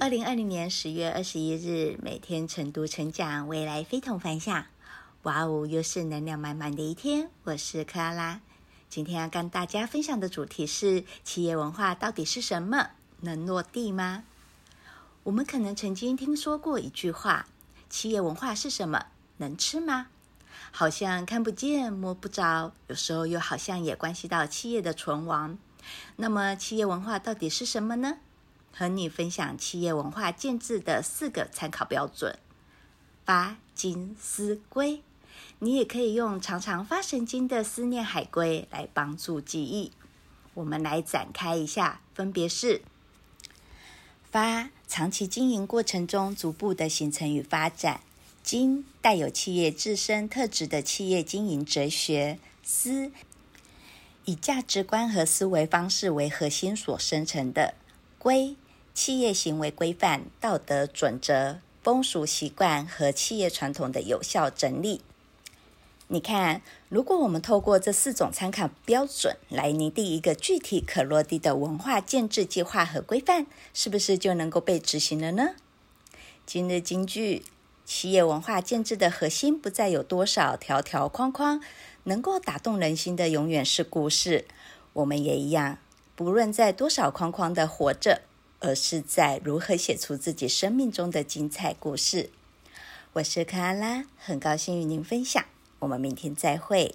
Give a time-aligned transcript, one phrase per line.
[0.00, 4.64] 二零二零年十月二十一日，每天晨读成长，未来非同凡响。
[5.24, 7.28] 哇哦，又是能量满满的一天。
[7.44, 8.40] 我是克拉拉，
[8.88, 12.92] 今天要跟大家分享的主题是：企业文化到底是什么？
[13.20, 14.24] 能落地吗？
[15.24, 17.46] 我们可能曾经听说过一句话：
[17.90, 19.04] 企业文化是什么？
[19.36, 20.06] 能吃吗？
[20.70, 25.58] 好像看不见摸不着，有时候又好像也关系到企业的存亡。
[26.16, 28.16] 那么，企业文化到底是什么呢？
[28.80, 32.38] 和你分享企业文化建制的四个参考标准：
[33.26, 35.02] 发、金、思、归。
[35.58, 39.92] 你也可以用常常发神经的思念海龟来帮助记忆。
[40.54, 42.80] 我们来展开一下，分别是：
[44.30, 48.00] 发，长期经营过程中逐步的形成与发展；
[48.42, 53.12] 经，带有企业自身特质的企业经营哲学；思，
[54.24, 57.74] 以价值观和思维方式为核心所生成的。
[58.18, 58.54] 归，
[59.02, 65.00] 企业行为规范、道德准则、风俗习惯和企业传统的有效整理。
[66.08, 75.54] 你看，如果我们透过这四种参考标准来拟定一个具体可落地的文化建制计划和规范，是不是就能够被执行了呢？
[76.44, 77.46] 今日金句：
[77.86, 81.62] 企业文化建制的核心不再有多少条条框框，
[82.04, 84.44] 能够打动人心的永远是故事。
[84.92, 85.78] 我们也一样。
[86.14, 88.20] 不论在多少框框的活着，
[88.60, 92.30] 而是在如何写出自己生命中的精彩故事。
[93.14, 95.44] 我是克阿拉，很高兴与您分享。
[95.80, 96.94] 我们明天再会。